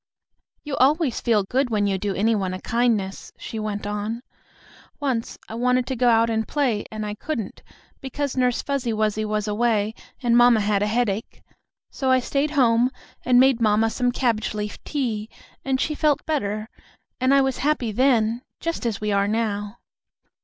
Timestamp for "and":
6.27-6.47, 6.91-7.05, 10.23-10.35, 13.23-13.39, 15.63-15.79, 17.19-17.31